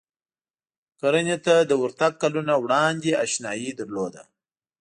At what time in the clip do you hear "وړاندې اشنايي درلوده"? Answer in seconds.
2.63-4.23